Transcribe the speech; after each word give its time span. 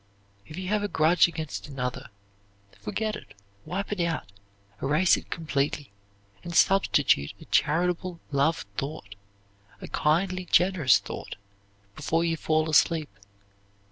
If 0.47 0.57
you 0.57 0.67
have 0.69 0.81
a 0.81 0.87
grudge 0.87 1.27
against 1.27 1.67
another, 1.67 2.09
forget 2.79 3.15
it, 3.15 3.35
wipe 3.65 3.91
it 3.91 3.99
out, 3.99 4.31
erase 4.81 5.15
it 5.15 5.29
completely, 5.29 5.91
and 6.43 6.55
substitute 6.55 7.33
a 7.39 7.45
charitable 7.45 8.19
love 8.31 8.65
thought, 8.77 9.13
a 9.79 9.87
kindly, 9.87 10.45
generous 10.45 10.97
thought, 10.97 11.35
before 11.95 12.23
you 12.23 12.35
fall 12.35 12.67
asleep. 12.67 13.11